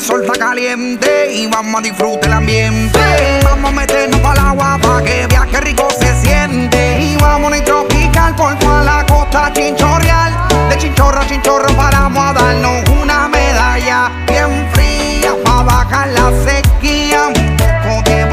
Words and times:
sol 0.00 0.22
está 0.24 0.38
caliente 0.38 1.32
y 1.32 1.46
vamos 1.46 1.80
a 1.80 1.82
disfrutar 1.82 2.30
el 2.30 2.32
ambiente. 2.32 2.98
Vamos 3.44 3.70
a 3.70 3.74
meternos 3.74 4.20
para 4.20 4.40
el 4.40 4.46
agua 4.48 4.78
para 4.82 5.04
que 5.04 5.26
viaje 5.26 5.60
rico 5.60 5.88
se 5.98 6.14
siente. 6.22 7.00
Y 7.00 7.16
vamos 7.16 7.52
a 7.52 7.64
tropical 7.64 8.34
por 8.34 8.58
toda 8.58 8.82
la 8.82 9.06
costa 9.06 9.52
chinchorreal. 9.52 10.32
De 10.70 10.78
chinchorro 10.78 11.20
a 11.20 11.26
chinchorro 11.26 11.74
paramos 11.76 12.24
a 12.24 12.32
darnos 12.32 12.88
una 12.88 13.28
medalla 13.28 14.10
bien 14.26 14.68
fría 14.72 15.34
para 15.44 15.62
bajar 15.62 16.08
la 16.08 16.32
sequía. 16.44 17.28
Un 17.28 17.56
poco 17.56 18.10
de 18.10 18.24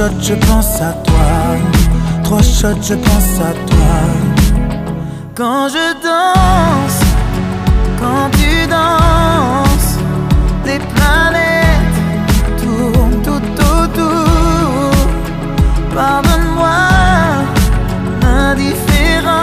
shots 0.00 0.22
je 0.22 0.34
pense 0.46 0.80
à 0.80 0.92
toi 1.04 1.30
Trois 2.24 2.42
shots 2.42 2.82
je 2.82 2.94
pense 2.94 3.40
à 3.48 3.52
toi 3.70 4.30
quand 5.32 5.68
je 5.68 5.86
danse, 6.02 7.00
quand 7.98 8.28
tu 8.32 8.66
danses, 8.66 9.96
les 10.66 10.78
planètes 10.92 12.00
tournent 12.62 13.22
tout 13.22 13.48
autour. 13.62 14.90
Pardonne-moi 15.94 16.80
l'indifférence, 18.20 19.42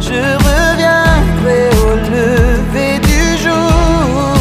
je 0.00 0.20
reviendrai 0.46 1.70
au 1.86 1.90
lever 2.12 2.98
du 2.98 3.22
jour. 3.42 4.34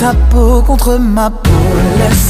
Ta 0.00 0.12
peau 0.28 0.60
contre 0.66 0.98
ma 0.98 1.30
peau, 1.30 1.64
laisse 1.98 2.29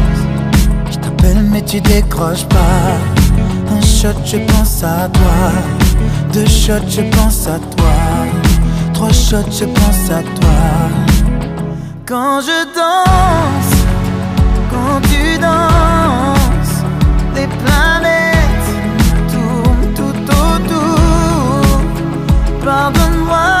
Mais 1.39 1.61
tu 1.61 1.79
décroches 1.81 2.45
pas. 2.45 2.97
Un 3.71 3.81
shot, 3.81 4.19
je 4.25 4.37
pense 4.37 4.83
à 4.83 5.07
toi. 5.09 5.51
Deux 6.33 6.45
shots, 6.45 6.87
je 6.89 7.01
pense 7.15 7.47
à 7.47 7.57
toi. 7.75 7.93
Trois 8.93 9.11
shots, 9.11 9.51
je 9.51 9.65
pense 9.65 10.09
à 10.09 10.21
toi. 10.21 10.59
Quand 12.05 12.41
je 12.41 12.65
danse, 12.75 13.75
quand 14.69 14.99
tu 15.03 15.37
danses, 15.37 16.83
les 17.35 17.47
planètes 17.47 18.69
tournent 19.31 19.93
tout 19.95 20.23
autour. 20.31 21.79
Pardonne-moi 22.63 23.60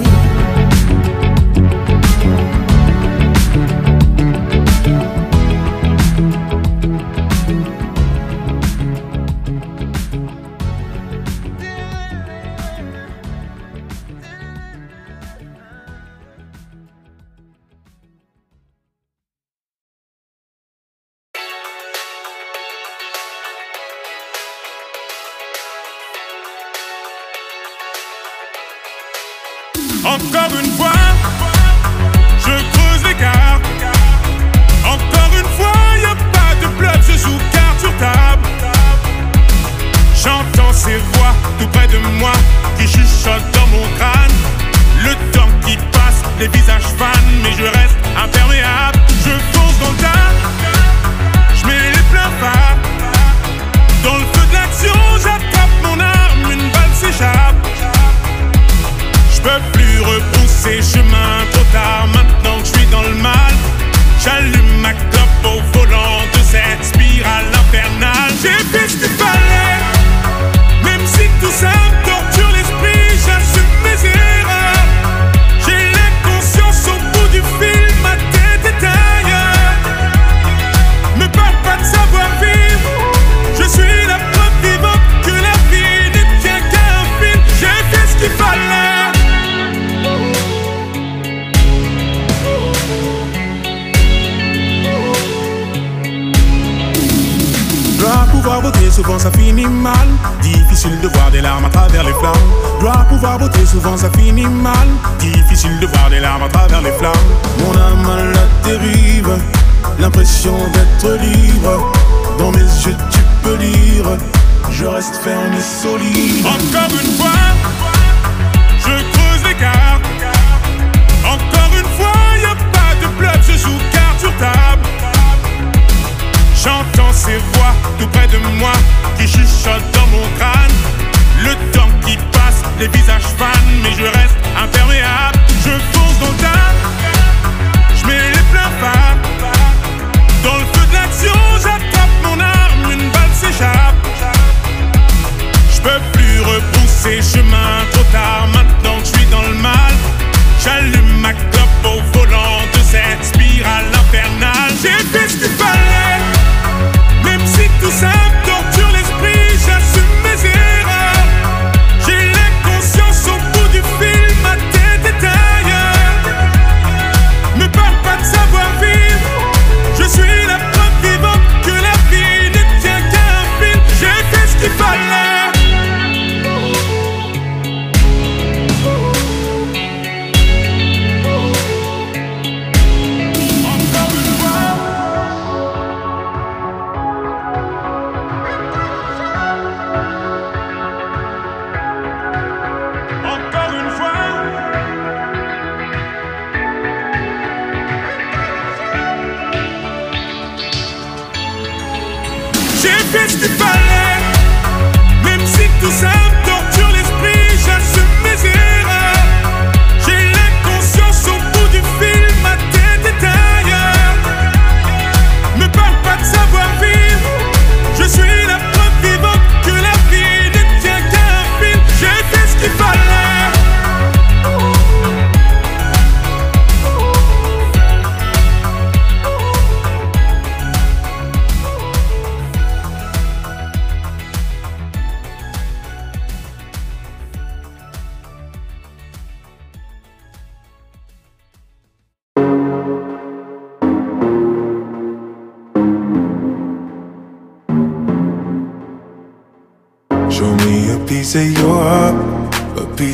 J'ai 202.81 202.89
fait 202.89 203.29
ce 203.29 204.10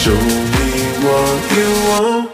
Show 0.00 0.14
me 0.14 0.70
what 1.04 1.52
you 1.54 1.90
want. 1.90 2.29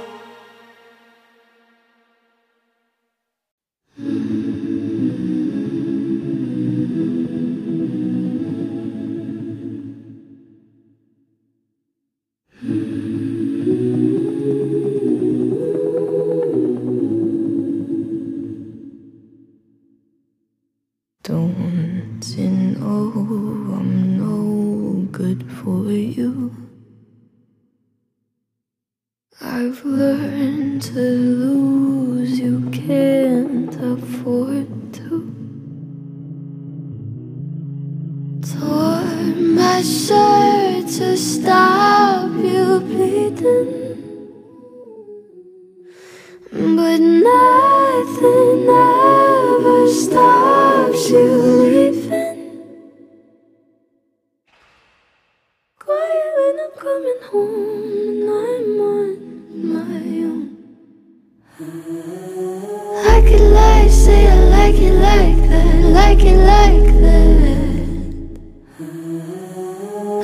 I 63.27 63.29
could 63.29 63.41
lie, 63.41 63.89
say 63.89 64.29
I 64.29 64.35
like 64.51 64.77
it 64.77 64.93
like 64.93 65.49
that, 65.51 65.83
like 65.99 66.23
it 66.23 66.37
like 66.47 66.87
that. 67.03 67.27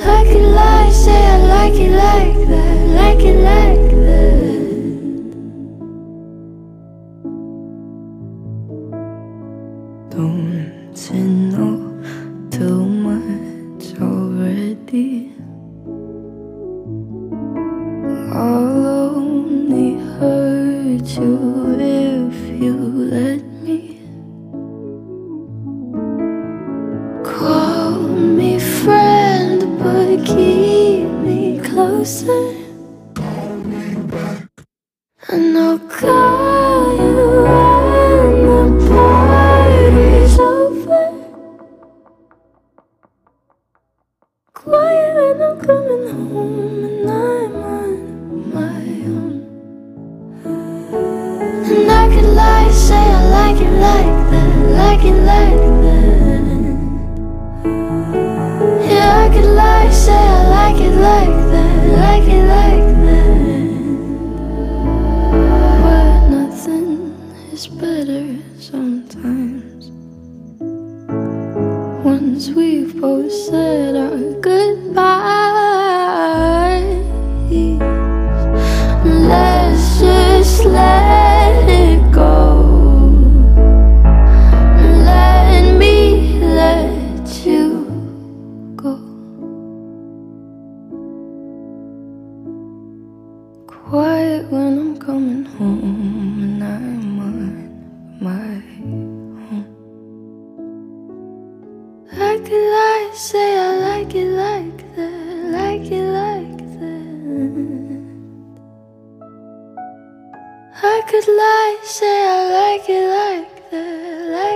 I 0.07 0.23
could 0.23 0.47
lie, 0.55 0.89
say 0.89 1.11
I 1.11 1.37
like 1.37 1.73
it 1.73 1.91
like 1.91 2.47
that, 2.47 2.87
like 2.95 3.19
it 3.19 3.43
like 3.43 3.82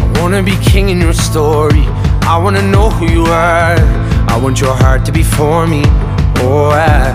I 0.00 0.20
wanna 0.20 0.42
be 0.42 0.56
king 0.62 0.88
in 0.88 1.00
your 1.00 1.12
story. 1.12 1.86
I 2.22 2.38
wanna 2.42 2.62
know 2.62 2.90
who 2.90 3.06
you 3.06 3.24
are. 3.26 4.01
Want 4.42 4.60
your 4.60 4.74
heart 4.74 5.04
to 5.06 5.12
be 5.12 5.22
for 5.22 5.68
me. 5.68 5.82
Oh, 6.42 6.70
I 6.74 7.14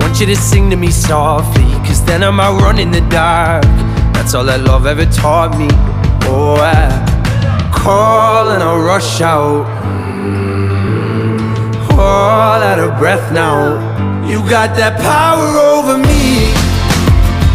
want 0.00 0.18
you 0.18 0.24
to 0.24 0.34
sing 0.34 0.70
to 0.70 0.76
me 0.76 0.90
softly. 0.90 1.70
Cause 1.84 2.02
then 2.06 2.24
I 2.24 2.30
might 2.30 2.58
run 2.58 2.78
in 2.78 2.90
the 2.90 3.02
dark. 3.10 3.64
That's 4.14 4.32
all 4.32 4.44
that 4.46 4.62
love 4.62 4.86
ever 4.86 5.04
taught 5.04 5.58
me. 5.58 5.68
Oh, 6.24 6.56
I 6.56 6.88
call 7.70 8.48
and 8.48 8.62
I 8.62 8.74
rush 8.80 9.20
out. 9.20 9.66
All 11.92 12.60
out 12.64 12.78
of 12.78 12.98
breath 12.98 13.30
now. 13.30 13.76
You 14.26 14.40
got 14.48 14.74
that 14.80 14.96
power 15.04 15.52
over 15.76 15.98
me. 15.98 16.48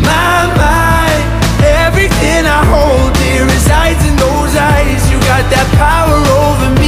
My 0.05 0.45
mind, 0.53 1.25
everything 1.65 2.45
I 2.45 2.61
hold 2.61 3.09
dear 3.17 3.43
resides 3.43 4.05
in 4.05 4.15
those 4.21 4.53
eyes. 4.53 5.01
You 5.09 5.17
got 5.25 5.49
that 5.49 5.65
power 5.81 6.21
over 6.45 6.79
me. 6.79 6.84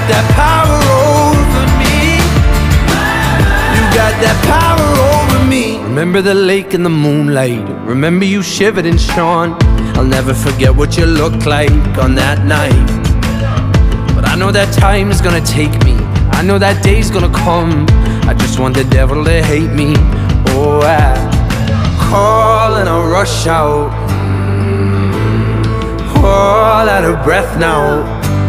Got 0.00 0.08
that 0.08 0.26
power 0.34 0.80
over 1.20 1.64
me. 1.80 2.20
You 3.74 3.82
got 4.00 4.14
that 4.24 4.38
power 4.48 4.88
over 5.12 5.44
me. 5.46 5.78
Remember 5.82 6.22
the 6.22 6.34
lake 6.34 6.74
in 6.74 6.82
the 6.82 6.90
moonlight. 6.90 7.68
Remember 7.84 8.24
you 8.24 8.42
shivered 8.42 8.86
and 8.86 9.00
shone. 9.00 9.56
I'll 9.96 10.04
never 10.04 10.32
forget 10.32 10.74
what 10.74 10.96
you 10.96 11.06
looked 11.06 11.46
like 11.46 11.70
on 11.98 12.14
that 12.14 12.44
night. 12.46 12.88
But 14.14 14.26
I 14.26 14.36
know 14.36 14.50
that 14.52 14.72
time 14.74 15.10
is 15.10 15.20
gonna 15.20 15.44
take 15.44 15.72
me. 15.84 15.94
I 16.32 16.42
know 16.42 16.58
that 16.58 16.82
day's 16.82 17.10
gonna 17.10 17.32
come. 17.32 17.86
I 18.28 18.34
just 18.34 18.58
want 18.58 18.76
the 18.76 18.84
devil 18.84 19.24
to 19.24 19.42
hate 19.42 19.72
me. 19.72 19.94
Oh, 20.54 20.80
I 20.82 21.14
call 22.08 22.76
and 22.76 22.88
I 22.88 23.06
rush 23.06 23.46
out. 23.46 23.90
Mm. 24.60 26.24
All 26.24 26.88
out 26.88 27.04
of 27.04 27.22
breath 27.24 27.58
now. 27.58 28.19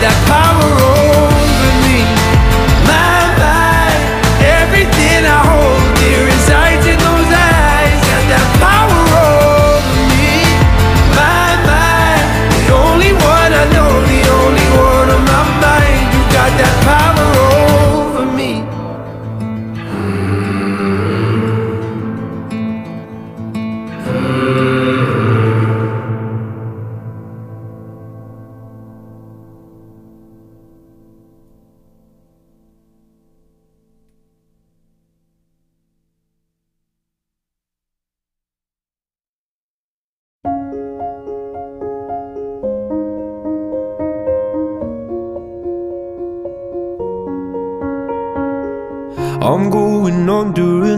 that 0.00 0.37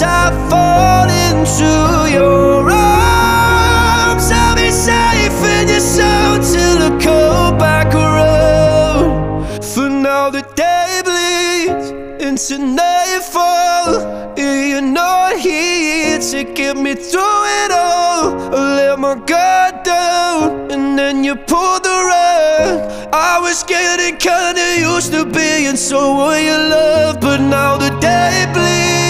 Sometimes 0.00 0.32
I 0.32 0.48
fall 0.48 1.08
into 1.28 2.10
your 2.10 2.70
arms. 2.70 4.30
I'll 4.32 4.56
be 4.56 4.70
safe 4.70 5.44
in 5.58 5.68
your 5.68 5.80
soul 5.80 6.38
till 6.38 6.78
I 6.88 6.98
come 7.02 7.58
back 7.58 7.94
around. 7.94 9.62
For 9.62 9.90
now 9.90 10.30
the 10.30 10.42
day 10.56 11.02
bleeds 11.04 11.90
into 12.24 12.58
nightfall. 12.58 14.32
You're 14.38 14.80
not 14.80 15.38
here 15.38 16.18
to 16.18 16.44
get 16.44 16.78
me 16.78 16.94
through 16.94 17.44
it 17.60 17.70
all. 17.70 18.54
I 18.54 18.76
let 18.76 18.98
my 18.98 19.16
guard 19.16 19.82
down, 19.82 20.70
and 20.70 20.98
then 20.98 21.24
you 21.24 21.36
pulled 21.36 21.84
the 21.84 21.98
rug. 22.10 23.12
I 23.12 23.38
was 23.38 23.62
getting 23.64 24.16
kinda 24.16 24.80
used 24.80 25.12
to 25.12 25.26
being 25.26 25.76
someone 25.76 26.42
you 26.42 26.56
love, 26.56 27.20
but 27.20 27.40
now 27.40 27.76
the 27.76 27.90
day 28.00 28.46
bleeds 28.54 29.09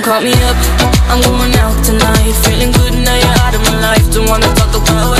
Don't 0.00 0.12
call 0.14 0.22
me 0.22 0.32
up, 0.32 0.56
I'm 1.10 1.20
going 1.20 1.54
out 1.56 1.84
tonight. 1.84 2.32
Feeling 2.46 2.72
good 2.72 2.94
now 3.04 3.14
you're 3.16 3.38
out 3.44 3.54
of 3.54 3.60
my 3.64 3.80
life. 3.82 4.10
Don't 4.10 4.26
wanna 4.30 4.46
talk 4.54 4.74
about 4.74 5.18
us. 5.18 5.19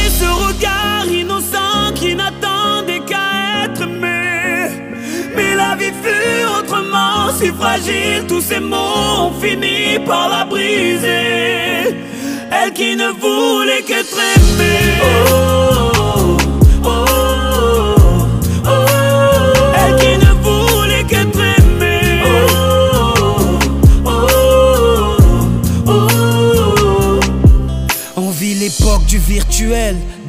ce 0.21 0.29
regard 0.47 1.05
innocent 1.21 1.93
qui 1.95 2.15
n'attendait 2.15 3.03
qu'à 3.09 3.63
être 3.63 3.81
aimé. 3.81 4.69
Mais 5.35 5.55
la 5.55 5.75
vie 5.79 5.95
fut 6.03 6.43
autrement 6.57 7.31
si 7.37 7.47
fragile, 7.61 8.25
tous 8.27 8.41
ces 8.41 8.59
mots 8.59 9.25
ont 9.25 9.33
fini 9.41 9.99
par 10.05 10.29
la 10.29 10.45
briser. 10.45 11.95
Elle 12.57 12.73
qui 12.73 12.95
ne 12.95 13.09
voulait 13.23 13.83
qu'être 13.87 14.19
aimée. 14.35 14.91
Oh, 15.03 16.37
oh, 16.83 16.89
oh, 16.89 17.11
l'époque 28.61 29.05
du 29.05 29.17
virtuel, 29.17 29.97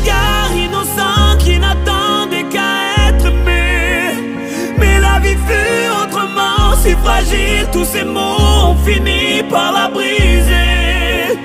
Regard 0.00 0.54
innocent 0.54 1.36
qui 1.38 1.58
n'attendait 1.58 2.44
qu'à 2.44 3.08
être 3.08 3.26
aimé. 3.26 4.14
Mais 4.78 4.98
la 4.98 5.18
vie 5.18 5.36
fut 5.46 5.88
autrement 6.02 6.74
si 6.82 6.92
fragile, 6.92 7.66
tous 7.70 7.84
ces 7.84 8.04
mots 8.04 8.70
ont 8.70 8.76
fini 8.76 9.42
par 9.50 9.72
la 9.72 9.88
briser. 9.88 11.38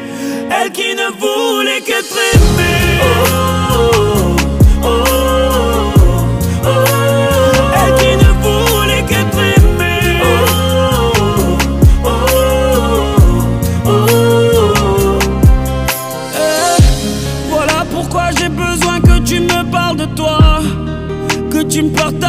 Elle 0.50 0.72
qui 0.72 0.96
ne 0.96 1.10
voulait 1.20 1.82
qu'être 1.82 2.18
aimée. 2.34 3.02
Oh, 3.04 3.65
tu 21.76 21.84
me 21.84 22.25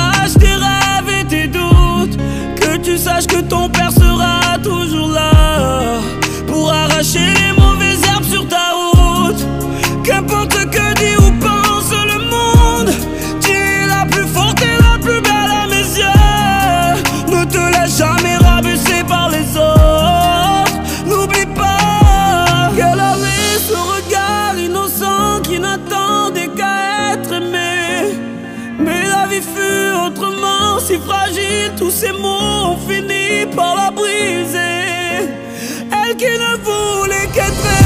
tous 31.77 31.91
ces 31.91 32.13
mots 32.13 32.73
ont 32.73 32.77
fini 32.89 33.47
par 33.55 33.75
la 33.77 33.91
briser. 33.91 35.29
Elle 35.93 36.17
qui 36.17 36.25
ne 36.25 36.57
voulait 36.65 37.29
qu'être 37.35 37.86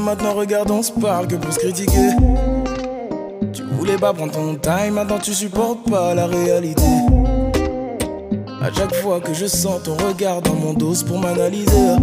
maintenant 0.00 0.34
regarde, 0.34 0.70
on 0.70 0.82
se 0.82 0.92
parle 0.92 1.28
que 1.28 1.36
pour 1.36 1.52
se 1.52 1.58
critiquer. 1.58 2.10
Tu 3.52 3.62
voulais 3.62 3.96
pas 3.96 4.12
prendre 4.12 4.32
ton 4.32 4.56
time, 4.56 4.94
maintenant 4.94 5.18
tu 5.18 5.32
supportes 5.32 5.88
pas 5.88 6.14
la 6.14 6.26
réalité. 6.26 6.82
À 8.60 8.72
chaque 8.74 8.94
fois 8.96 9.20
que 9.20 9.32
je 9.34 9.46
sens 9.46 9.82
ton 9.84 9.94
regard 9.96 10.42
dans 10.42 10.54
mon 10.54 10.72
dos 10.72 10.94
pour 11.06 11.18
m'analyser. 11.18 11.96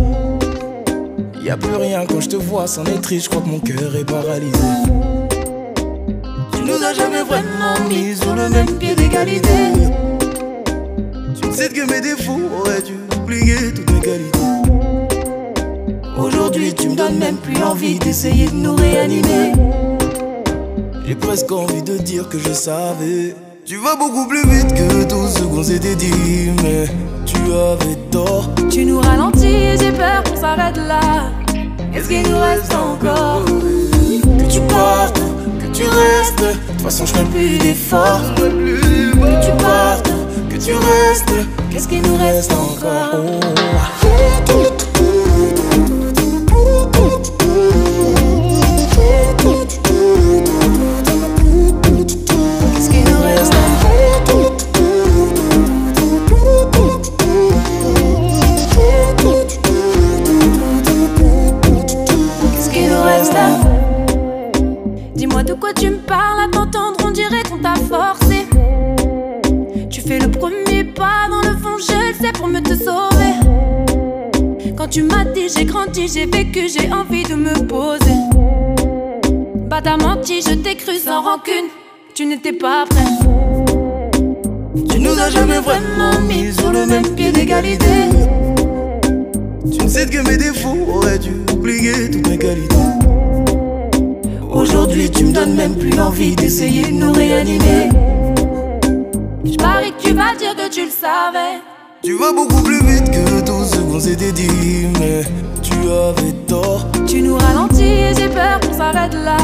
Y 1.41 1.49
a 1.49 1.57
plus 1.57 1.75
rien 1.75 2.05
quand 2.07 2.21
je 2.21 2.29
te 2.29 2.35
vois, 2.35 2.67
c'en 2.67 2.85
est 2.85 3.01
triste, 3.01 3.25
je 3.25 3.29
crois 3.29 3.41
que 3.41 3.49
mon 3.49 3.59
cœur 3.59 3.95
est 3.95 4.05
paralysé. 4.05 4.57
Tu 6.53 6.61
nous 6.61 6.83
as 6.83 6.93
jamais 6.93 7.23
vraiment 7.23 7.89
mis 7.89 8.15
sur 8.15 8.35
le 8.35 8.49
même 8.49 8.77
pied 8.77 8.95
d'égalité. 8.95 9.49
Tu 11.41 11.53
sais 11.53 11.69
que 11.69 11.91
mes 11.91 12.01
défauts 12.01 12.39
auraient 12.59 12.81
dû 12.81 12.93
oublier 13.17 13.73
toutes 13.73 13.91
mes 13.91 13.99
qualités? 13.99 14.68
Aujourd'hui, 16.21 16.73
tu 16.73 16.89
me 16.89 16.95
donnes 16.95 17.17
même 17.17 17.37
plus 17.37 17.61
envie 17.63 17.97
d'essayer 17.99 18.47
de 18.47 18.55
nous 18.55 18.75
réanimer. 18.75 19.53
J'ai 21.05 21.15
presque 21.15 21.51
envie 21.51 21.81
de 21.81 21.97
dire 21.97 22.27
que 22.29 22.37
je 22.37 22.53
savais. 22.53 23.35
Tu 23.65 23.77
vas 23.77 23.95
beaucoup 23.95 24.27
plus 24.27 24.43
vite 24.47 24.73
que 24.73 25.03
tout 25.05 25.27
ce 25.27 25.43
qu'on 25.43 25.63
s'était 25.63 25.95
dit, 25.95 26.51
mais 26.63 26.85
tu 27.25 27.37
avais 27.53 27.95
tort. 28.11 28.49
Tu 28.69 28.85
nous 28.85 28.99
ralentis 28.99 29.45
et 29.47 29.77
j'ai 29.77 29.91
peur 29.91 30.23
qu'on 30.23 30.39
s'arrête 30.39 30.77
là. 30.77 31.31
Qu'est-ce 31.91 32.09
qu'il 32.09 32.23
nous 32.29 32.39
reste 32.39 32.73
encore? 32.73 33.45
Que 33.45 34.51
tu 34.51 34.59
partes, 34.61 35.19
que 35.61 35.67
tu 35.73 35.83
restes. 35.83 36.41
De 36.41 36.73
toute 36.73 36.81
façon, 36.81 37.05
je 37.05 37.13
ferai 37.13 37.25
plus 37.25 37.57
d'efforts. 37.57 38.35
Que 38.35 39.45
tu 39.45 39.63
partes, 39.63 40.09
que 40.49 40.57
tu 40.57 40.73
restes. 40.73 41.47
Qu'est-ce 41.71 41.87
qu'il 41.87 42.01
nous 42.01 42.17
reste 42.17 42.51
encore? 42.51 43.39
J'ai 76.07 76.25
vécu, 76.25 76.67
j'ai 76.69 76.91
envie 76.91 77.23
de 77.23 77.35
me 77.35 77.53
poser. 77.67 78.19
Bah 79.69 79.81
t'as 79.83 79.97
menti, 79.97 80.41
je 80.41 80.53
t'ai 80.53 80.75
cru 80.75 80.95
sans 80.95 81.21
rancune. 81.21 81.69
Tu 82.15 82.25
n'étais 82.25 82.53
pas 82.53 82.85
prêt. 82.89 83.03
Tu 84.89 84.99
nous 84.99 85.19
as 85.19 85.29
jamais 85.29 85.59
vraiment 85.59 86.19
mis 86.27 86.53
sur 86.53 86.71
le 86.71 86.85
même 86.85 87.07
pied 87.15 87.31
d'égalité. 87.31 88.09
Tu 89.71 89.83
ne 89.83 89.89
sais 89.89 90.05
que 90.05 90.19
mes 90.27 90.37
défauts 90.37 90.77
auraient 90.93 91.19
dû 91.19 91.31
oublier 91.53 92.09
toutes 92.11 92.27
mes 92.27 92.37
qualités. 92.37 92.75
Aujourd'hui, 94.51 95.09
tu 95.09 95.25
me 95.25 95.31
donnes 95.31 95.55
même 95.55 95.75
plus 95.75 95.99
envie 95.99 96.35
d'essayer 96.35 96.83
de 96.83 96.93
nous 96.93 97.11
réanimer. 97.11 97.89
Je 99.45 99.55
parie 99.55 99.91
que 99.91 100.07
tu 100.07 100.13
vas 100.13 100.35
dire 100.35 100.55
que 100.55 100.69
tu 100.69 100.85
le 100.85 100.91
savais. 100.91 101.61
Tu 102.03 102.13
vas 102.17 102.31
beaucoup 102.33 102.61
plus 102.63 102.81
vite 102.85 103.11
que 103.11 103.41
tout 103.45 103.65
ce 103.65 103.77
qu'on 103.79 103.99
s'était 103.99 104.31
dit, 104.31 104.87
mais 104.99 105.23
avais 105.91 106.33
tort. 106.47 106.87
Tu 107.07 107.21
nous 107.21 107.37
ralentis 107.37 107.83
et 107.83 108.13
j'ai 108.15 108.29
peur 108.29 108.59
qu'on 108.61 108.73
s'arrête 108.73 109.13
là. 109.13 109.37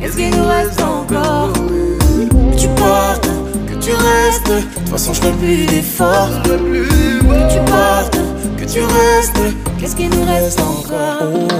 Qu'est-ce 0.00 0.16
qu'il 0.16 0.30
nous 0.30 0.46
reste 0.46 0.80
encore 0.80 1.52
Que 1.52 2.56
tu 2.58 2.68
partes, 2.68 3.28
que 3.68 3.74
tu 3.74 3.92
restes. 3.92 4.48
De 4.48 4.60
toute 4.60 4.88
façon, 4.88 5.12
je 5.12 5.20
plus 5.20 5.66
d'efforts. 5.66 6.42
Que 6.44 7.52
tu 7.52 7.70
partes, 7.70 8.18
que 8.56 8.64
tu 8.64 8.80
restes. 8.80 9.40
Qu'est-ce 9.78 9.96
qu'il 9.96 10.10
nous 10.10 10.24
reste 10.24 10.60
encore 10.60 11.50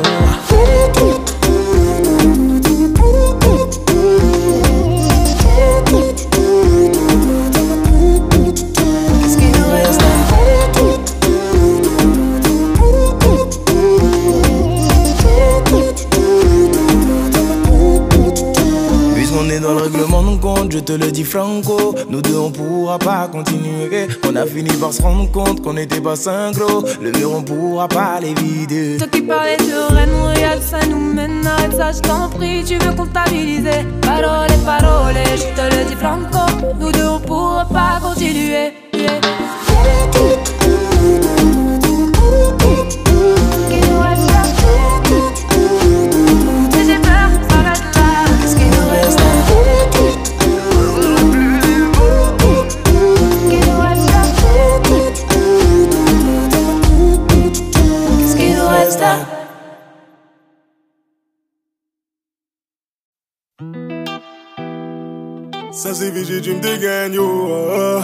dans 19.60 19.74
le 19.74 19.82
règlement 19.82 20.22
de 20.22 20.36
compte, 20.38 20.72
je 20.72 20.78
te 20.78 20.92
le 20.92 21.10
dis 21.10 21.24
franco. 21.24 21.94
Nous 22.08 22.22
deux 22.22 22.36
on 22.36 22.50
pourra 22.50 22.98
pas 22.98 23.28
continuer. 23.28 24.08
On 24.28 24.36
a 24.36 24.46
fini 24.46 24.70
par 24.80 24.92
se 24.92 25.02
rendre 25.02 25.30
compte 25.30 25.62
qu'on 25.62 25.74
n'était 25.74 26.00
pas 26.00 26.16
synchro. 26.16 26.84
Le 27.00 27.12
mur 27.12 27.32
on 27.32 27.42
pourra 27.42 27.88
pas 27.88 28.20
les 28.20 28.34
vider. 28.34 28.96
Toi 28.98 29.06
qui 29.08 29.22
parlais 29.22 29.56
de 29.56 29.94
reine, 29.94 30.10
regarde 30.34 30.62
ça 30.62 30.78
nous 30.86 31.00
mène 31.12 31.46
Arrête 31.46 31.76
ça, 31.76 31.92
je 31.92 32.00
t'en 32.00 32.28
prie, 32.28 32.64
tu 32.64 32.76
veux 32.78 32.94
comptabiliser. 32.94 33.84
Parole, 34.02 34.50
parole, 34.64 35.14
je 35.36 35.42
te 35.42 35.76
le 35.76 35.84
dis 35.88 35.96
franco. 35.96 36.74
Nous 36.78 36.92
deux 36.92 37.06
on 37.06 37.20
pourra 37.20 37.66
pas 37.66 38.00
continuer. 38.00 38.72
Ça 65.82 65.94
c'est 65.94 66.10
VG, 66.10 66.42
tu 66.42 66.52
me 66.52 66.60
dégagnes, 66.60 67.14
yo. 67.14 67.24
Oh. 67.26 68.00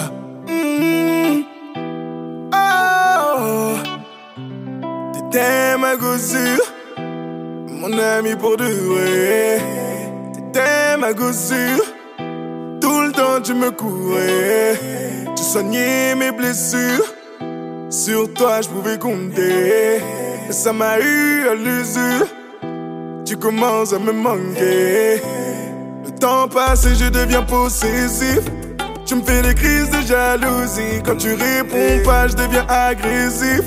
T'étais 5.13 5.77
ma 5.77 5.95
gossure, 5.97 6.73
mon 7.69 7.93
ami 7.99 8.35
pour 8.35 8.57
vrai. 8.57 9.61
T'étais 10.33 10.97
ma 10.99 11.13
gossure, 11.13 11.85
tout 12.81 13.01
le 13.03 13.13
temps 13.13 13.43
tu 13.45 13.53
me 13.53 13.71
courais. 13.71 14.81
Tu 15.37 15.43
soignais 15.43 16.15
mes 16.15 16.33
blessures, 16.33 17.05
sur 17.91 18.33
toi 18.33 18.63
je 18.63 18.69
pouvais 18.71 18.97
compter. 18.99 19.97
Et 20.49 20.53
ça 20.53 20.73
m'a 20.73 20.99
eu 20.99 21.47
à 21.47 21.55
l'usure, 21.55 22.27
tu 23.27 23.37
commences 23.37 23.93
à 23.93 23.99
me 23.99 24.13
manquer. 24.13 25.21
Temps 26.21 26.49
passe 26.49 26.87
et 26.87 26.95
je 26.95 27.09
deviens 27.09 27.43
possessif. 27.43 28.41
Tu 29.05 29.17
me 29.17 29.23
fais 29.23 29.43
des 29.43 29.55
crises 29.55 29.91
de 29.91 30.01
jalousie. 30.01 31.03
Quand 31.05 31.17
tu 31.17 31.35
réponds 31.35 32.03
pas, 32.05 32.29
je 32.29 32.35
deviens 32.35 32.67
agressif. 32.69 33.61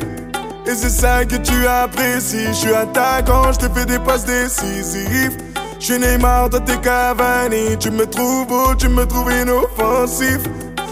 Et 0.66 0.76
c'est 0.76 0.90
ça 0.90 1.26
que 1.26 1.36
tu 1.36 1.68
apprécies. 1.68 2.48
Je 2.48 2.54
suis 2.54 2.74
attaquant, 2.74 3.52
je 3.54 3.60
te 3.60 3.74
fais 3.74 3.86
des 3.86 4.00
passes 4.00 4.26
décisives. 4.26 5.38
Je 5.80 5.86
suis 5.86 6.00
Neymar, 6.00 6.50
toi 6.50 6.60
t'es 6.60 6.78
Cavani. 6.78 7.78
Tu 7.80 7.92
me 7.92 8.06
trouves 8.06 8.48
beau, 8.48 8.76
tu 8.76 8.90
me 8.90 9.06
trouves 9.06 9.32
inoffensif. 9.32 10.40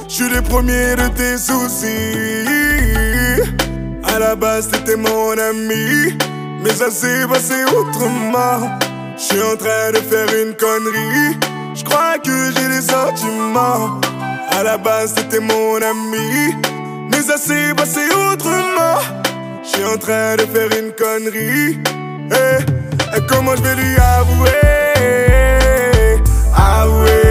Je 0.08 0.14
suis 0.14 0.30
le 0.30 0.42
premier 0.42 0.96
de 0.96 1.08
tes 1.10 1.38
soucis. 1.38 1.88
À 4.04 4.20
la 4.20 4.36
base, 4.36 4.70
t'étais 4.70 4.96
mon 4.96 5.32
ami. 5.32 6.16
Mais 6.64 6.72
ça 6.72 6.90
s'est 6.90 7.28
passé 7.28 7.56
autrement. 7.66 8.80
Je 9.18 9.24
suis 9.24 9.42
en 9.42 9.56
train 9.58 9.92
de 9.92 9.98
faire 9.98 10.28
une 10.44 10.54
connerie. 10.56 11.38
Je 11.76 11.84
crois 11.84 12.18
que 12.24 12.52
j'ai 12.56 12.68
des 12.68 12.82
sentiments. 12.82 14.00
À 14.52 14.64
la 14.64 14.78
base, 14.78 15.14
t'étais 15.14 15.40
mon 15.40 15.76
ami. 15.82 16.56
Mais 17.12 17.22
ça 17.22 17.38
s'est 17.38 17.74
passé 17.76 18.02
autrement. 18.32 19.00
Je 19.64 19.70
suis 19.70 19.86
en 19.86 19.98
train 19.98 20.36
de 20.36 20.46
faire 20.54 20.70
une 20.80 20.92
connerie. 20.94 21.80
Eh, 22.32 23.18
Et 23.18 23.22
comment 23.28 23.56
je 23.56 23.62
vais 23.64 23.76
lui 23.76 23.96
avouer? 24.20 24.52
Avouer. 26.56 27.27